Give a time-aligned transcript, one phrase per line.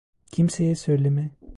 [0.31, 1.31] Kimseye söyleme.